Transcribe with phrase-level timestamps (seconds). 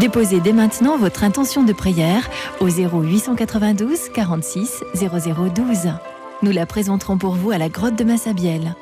[0.00, 2.26] Déposez dès maintenant votre intention de prière
[2.62, 5.92] au 0892 46 0012.
[6.42, 8.74] Nous la présenterons pour vous à la grotte de Massabielle.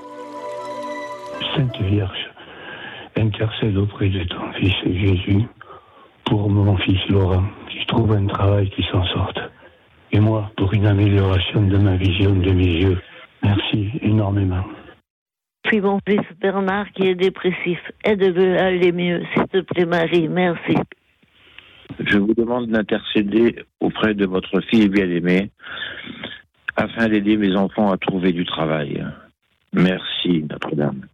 [1.57, 2.31] Sainte Vierge,
[3.17, 5.43] intercède auprès de ton Fils Jésus
[6.25, 9.41] pour mon fils Laurent, qui trouve un travail qui s'en sorte.
[10.13, 13.03] Et moi, pour une amélioration de ma vision de mes yeux.
[13.43, 14.63] Merci énormément.
[15.65, 17.81] Puis mon fils Bernard qui est dépressif.
[18.05, 20.29] Aide-le à aller mieux, s'il te plaît, Marie.
[20.29, 20.77] Merci.
[21.99, 25.51] Je vous demande d'intercéder auprès de votre fille bien-aimée
[26.77, 29.05] afin d'aider mes enfants à trouver du travail.
[29.73, 31.07] Merci, Notre-Dame.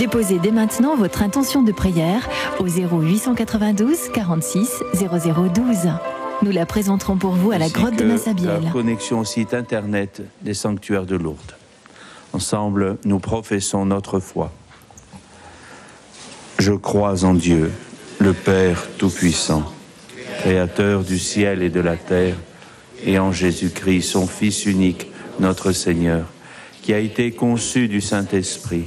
[0.00, 2.26] Déposez dès maintenant votre intention de prière
[2.58, 5.76] au 0892 46 0012.
[6.40, 8.62] Nous la présenterons pour vous à la grotte de Massabielle.
[8.64, 11.54] La connexion au site internet des sanctuaires de Lourdes.
[12.32, 14.50] Ensemble, nous professons notre foi.
[16.58, 17.70] Je crois en Dieu,
[18.20, 19.70] le Père Tout-Puissant,
[20.38, 22.36] Créateur du ciel et de la terre,
[23.04, 25.08] et en Jésus-Christ, son Fils unique,
[25.40, 26.24] notre Seigneur,
[26.80, 28.86] qui a été conçu du Saint-Esprit,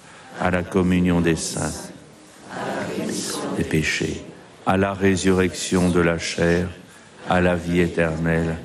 [0.39, 1.91] à la communion des saints,
[3.57, 4.23] des péchés,
[4.65, 6.67] à la résurrection de la chair,
[7.29, 8.57] à la vie éternelle.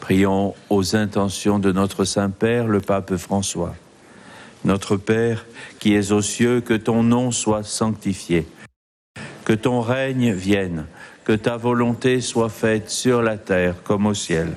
[0.00, 3.74] Prions aux intentions de notre Saint-Père, le Pape François.
[4.64, 5.44] Notre Père,
[5.78, 8.46] qui es aux cieux, que ton nom soit sanctifié,
[9.44, 10.86] que ton règne vienne,
[11.24, 14.56] que ta volonté soit faite sur la terre comme au ciel.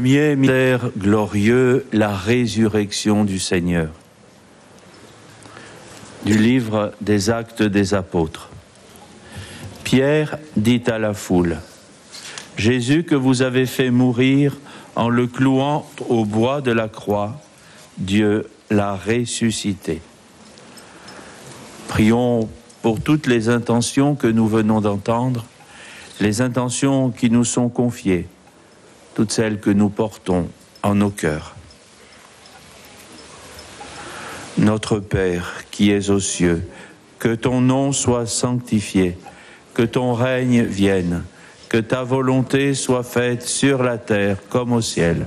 [0.00, 3.90] Premier mystère glorieux, la résurrection du Seigneur.
[6.24, 8.48] Du livre des actes des apôtres.
[9.84, 11.58] Pierre dit à la foule,
[12.56, 14.56] Jésus que vous avez fait mourir
[14.96, 17.38] en le clouant au bois de la croix,
[17.98, 20.00] Dieu l'a ressuscité.
[21.88, 22.48] Prions
[22.80, 25.44] pour toutes les intentions que nous venons d'entendre,
[26.20, 28.28] les intentions qui nous sont confiées,
[29.14, 30.48] toutes celles que nous portons
[30.82, 31.54] en nos cœurs.
[34.58, 36.68] Notre Père qui es aux cieux,
[37.18, 39.16] que ton nom soit sanctifié,
[39.74, 41.24] que ton règne vienne,
[41.68, 45.26] que ta volonté soit faite sur la terre comme au ciel.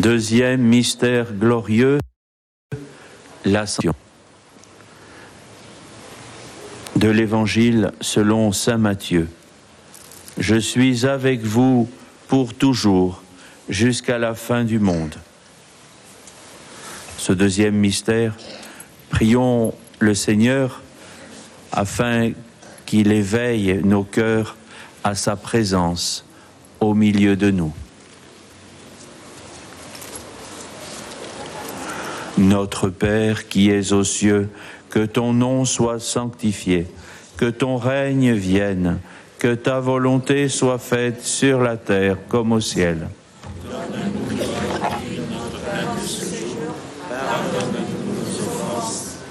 [0.00, 1.98] Deuxième mystère glorieux,
[3.44, 3.92] l'ascension.
[6.96, 9.28] De l'Évangile selon Saint Matthieu.
[10.38, 11.86] Je suis avec vous
[12.28, 13.22] pour toujours,
[13.68, 15.16] jusqu'à la fin du monde.
[17.18, 18.38] Ce deuxième mystère,
[19.10, 20.80] prions le Seigneur
[21.72, 22.32] afin
[22.86, 24.56] qu'il éveille nos cœurs
[25.04, 26.24] à sa présence
[26.80, 27.74] au milieu de nous.
[32.50, 34.48] Notre Père qui es aux cieux,
[34.88, 36.88] que ton nom soit sanctifié,
[37.36, 38.98] que ton règne vienne,
[39.38, 43.06] que ta volonté soit faite sur la terre comme au ciel.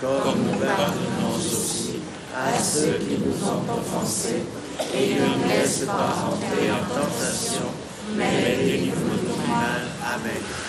[0.02, 2.00] comme nous pardonnons aussi
[2.34, 4.44] à ceux qui nous ont offensés,
[4.96, 7.68] et ne laisse pas entrer en tentation,
[8.16, 9.82] mais délivre-nous du mal.
[10.06, 10.69] Amen.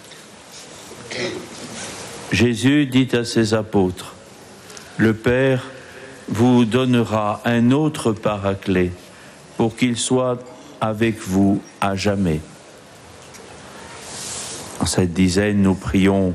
[2.31, 4.15] Jésus dit à ses apôtres,
[4.97, 5.67] Le Père
[6.29, 8.91] vous donnera un autre paraclet
[9.57, 10.39] pour qu'il soit
[10.79, 12.39] avec vous à jamais.
[14.79, 16.33] En cette dizaine, nous prions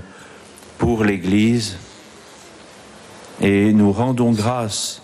[0.76, 1.79] pour l'Église
[3.41, 5.03] et nous rendons grâce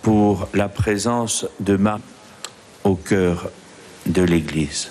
[0.00, 2.02] pour la présence de Marie
[2.84, 3.50] au cœur
[4.06, 4.90] de l'Église.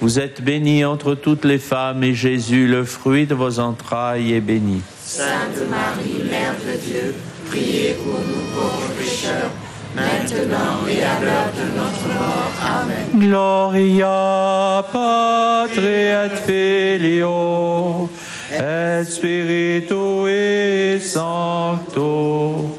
[0.00, 4.40] Vous êtes bénie entre toutes les femmes et Jésus, le fruit de vos entrailles, est
[4.40, 4.80] béni.
[5.04, 7.16] Sainte Marie, Mère de Dieu,
[7.50, 9.50] priez pour nous pauvres pécheurs,
[9.96, 12.52] maintenant et à l'heure de notre mort.
[12.62, 13.08] Amen.
[13.16, 18.08] Gloria Patri et Filio
[18.52, 22.78] et Spiritui Sancto.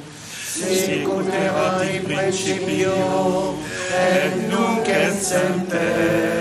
[0.60, 2.92] Sicut in principio,
[3.92, 6.39] et nunc et semper,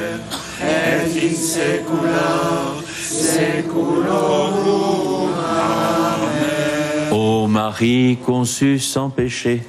[6.26, 7.12] Amen.
[7.12, 9.62] Ô Marie conçue sans péché.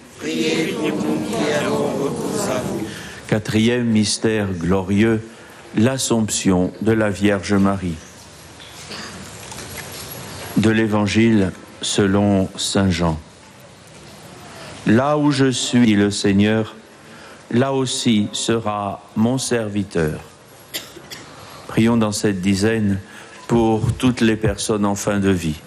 [3.28, 5.22] Quatrième mystère glorieux,
[5.78, 7.96] l'Assomption de la Vierge Marie.
[10.58, 13.18] De l'Évangile selon Saint Jean.
[14.86, 16.76] Là où je suis le Seigneur,
[17.52, 20.29] là aussi sera mon serviteur.
[21.80, 23.00] Prions dans cette dizaine
[23.48, 25.62] pour toutes les personnes en fin de vie,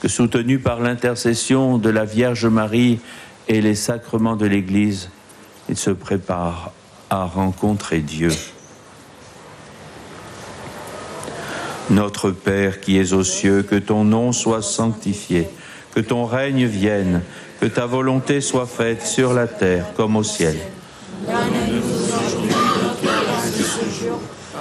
[0.00, 3.00] que soutenues par l'intercession de la Vierge Marie
[3.46, 5.10] et les sacrements de l'Église,
[5.68, 6.72] ils se préparent
[7.10, 8.30] à rencontrer Dieu.
[11.90, 15.48] Notre Père qui es aux cieux, que ton nom soit sanctifié,
[15.94, 17.20] que ton règne vienne,
[17.60, 20.56] que ta volonté soit faite sur la terre comme au ciel.
[21.26, 21.85] Donne-nous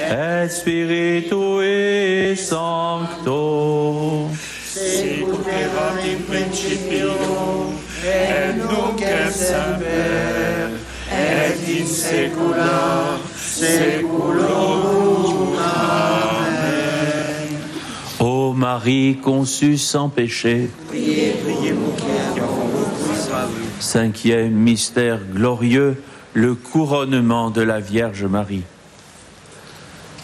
[0.00, 4.28] et Spiritui Sancto.
[4.66, 7.12] Sicut erat in principio,
[8.04, 10.70] et nunc et semper,
[11.10, 14.74] et in saecula saeculorum.
[15.58, 16.64] Amen.
[18.18, 21.94] Ô Marie conçue sans péché, Priez, priez pour
[23.80, 26.02] cinquième mystère glorieux,
[26.32, 28.64] le couronnement de la Vierge Marie.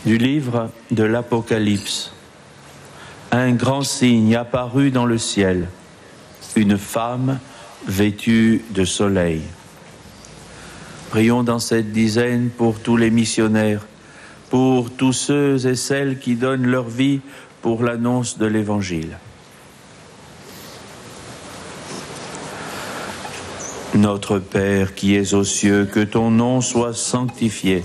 [0.06, 2.12] Du livre de l'Apocalypse.
[3.32, 5.68] Un grand signe apparut dans le ciel,
[6.56, 7.38] une femme
[7.86, 9.42] vêtue de soleil.
[11.10, 13.86] Prions dans cette dizaine pour tous les missionnaires,
[14.48, 17.20] pour tous ceux et celles qui donnent leur vie
[17.60, 19.18] pour l'annonce de l'Évangile.
[23.94, 27.84] Notre Père qui es aux cieux, que ton nom soit sanctifié,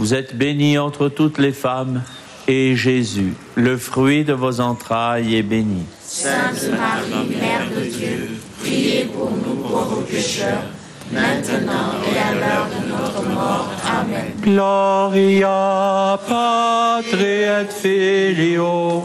[0.00, 2.02] Vous êtes bénie entre toutes les femmes,
[2.48, 5.84] et Jésus, le fruit de vos entrailles, est béni.
[6.02, 8.30] Sainte Marie, Mère de Dieu,
[8.62, 10.64] priez pour nous pauvres pécheurs,
[11.12, 13.68] maintenant et à l'heure de notre mort.
[13.86, 14.32] Amen.
[14.40, 19.04] Gloria Patri et Filio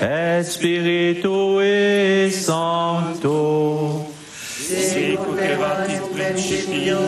[0.00, 4.06] et Spiritui Sancto.
[4.66, 6.98] Sicut erat in principio,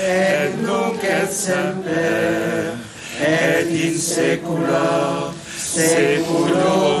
[0.00, 2.72] et nunc et semper,
[3.20, 7.00] et in saecula saeculorum.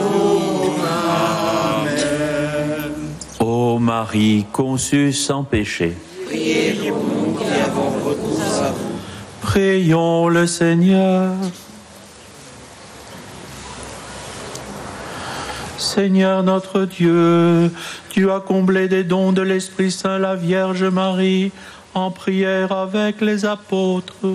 [1.80, 2.92] Amen.
[3.40, 5.96] Ô Marie, conçue sans péché,
[6.30, 7.30] nous.
[9.40, 11.32] Prions le Seigneur.
[15.78, 17.70] Seigneur notre Dieu,
[18.10, 21.52] tu as comblé des dons de l'Esprit Saint la Vierge Marie
[21.94, 24.26] en prière avec les apôtres.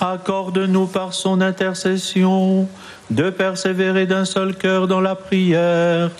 [0.00, 2.68] Accorde-nous par son intercession
[3.10, 6.10] de persévérer d'un seul cœur dans la prière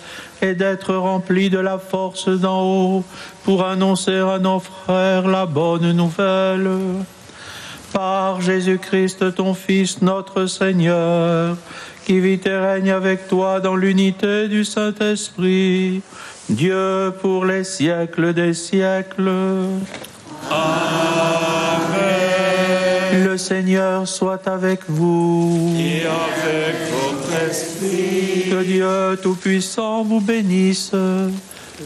[0.41, 3.03] et d'être remplis de la force d'en haut
[3.43, 6.69] pour annoncer à nos frères la bonne nouvelle.
[7.93, 11.57] Par Jésus-Christ, ton Fils, notre Seigneur,
[12.05, 16.01] qui vit et règne avec toi dans l'unité du Saint-Esprit,
[16.51, 19.31] Dieu pour les siècles des siècles.
[23.13, 25.73] Le Seigneur soit avec vous.
[25.79, 30.91] Et avec votre esprit, Que Dieu Tout-Puissant vous bénisse,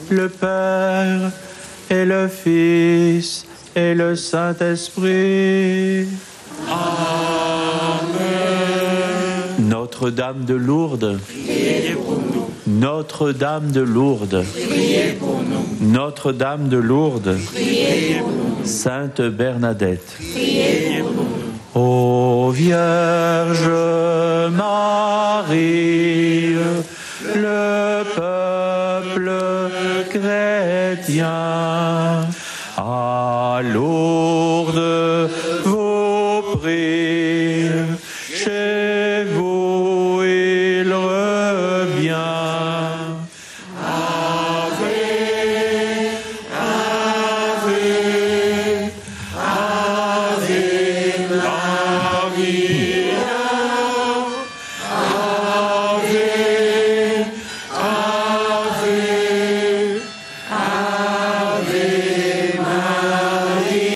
[0.10, 1.32] le Père
[1.92, 6.08] et le Fils et le Saint-Esprit.
[9.60, 11.20] Notre-Dame de Lourdes,
[12.80, 14.44] Notre-Dame de Lourdes,
[15.80, 17.38] Notre-Dame de Lourdes,
[18.66, 20.18] Sainte Bernadette,
[21.74, 23.70] Ô Vierge
[24.52, 25.76] Marie,
[27.34, 29.32] le peuple
[30.10, 31.32] chrétien,
[33.62, 34.35] l'eau